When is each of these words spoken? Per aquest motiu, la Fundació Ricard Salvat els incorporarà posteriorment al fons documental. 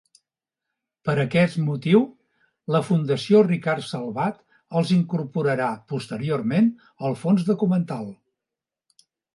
Per 1.09 1.13
aquest 1.23 1.59
motiu, 1.65 2.01
la 2.77 2.81
Fundació 2.87 3.43
Ricard 3.49 3.87
Salvat 3.91 4.41
els 4.81 4.97
incorporarà 4.99 5.71
posteriorment 5.95 6.75
al 7.11 7.19
fons 7.25 7.51
documental. 7.53 8.15